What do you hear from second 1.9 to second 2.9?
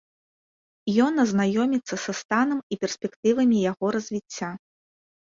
са станам і